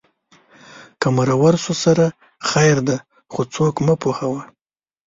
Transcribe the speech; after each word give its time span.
که 0.99 1.07
مرور 1.17 1.53
شو 1.63 1.73
سره 1.83 2.05
خیر 2.49 2.77
دی 2.87 2.97
خو 3.31 3.41
څوک 3.53 3.75
مه 3.85 3.95
پوهوه 4.01 4.41